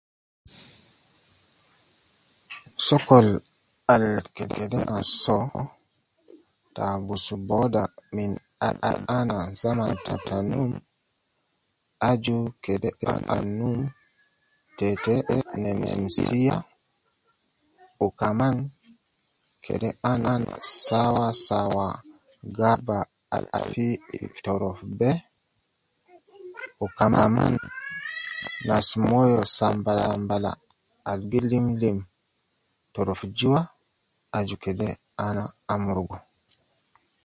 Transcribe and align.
Sokol 2.87 3.27
al 3.93 4.03
ke 4.35 4.43
kede 4.57 4.79
na 4.91 4.97
soo 5.23 5.59
te 6.73 6.81
abus 6.95 7.25
booda 7.47 7.83
min 8.15 8.31
adi 8.67 8.85
ana 9.17 9.37
zaman 9.61 9.91
ta 10.25 10.37
num, 10.49 10.71
aju 12.09 12.37
kede 12.63 12.89
ana 13.13 13.35
num 13.57 13.79
te 14.77 14.87
nemsiya 15.61 16.55
wu 17.97 18.07
kaman 18.19 18.55
kede 19.63 19.89
ana 20.11 20.33
sawa 20.85 21.27
sawa 21.47 21.87
gaba 22.57 22.97
al 23.35 23.45
fi 23.69 23.85
fi 24.33 24.41
torof 24.45 24.79
be 24.97 25.11
wu 26.79 26.87
kaman 26.97 27.53
nas 28.67 28.89
moyo 29.09 29.39
sambala 29.57 30.03
sambala 30.11 30.51
al 31.09 31.19
gi 31.31 31.41
lim 31.51 31.67
lim 31.81 31.97
toroc 32.93 33.21
jua 33.37 33.61
aju 34.37 34.55
kede 34.63 34.89
ana 35.27 35.43
amurugu 35.73 36.17